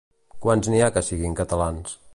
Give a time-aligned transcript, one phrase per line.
[0.45, 1.99] Quants n'hi ha que siguin catalans?